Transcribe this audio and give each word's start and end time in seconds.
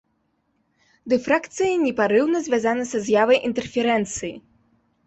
Дыфракцыя 1.13 1.75
непарыўна 1.85 2.37
звязана 2.49 2.83
са 2.95 3.05
з'явай 3.11 3.37
інтэрферэнцыі. 3.51 4.35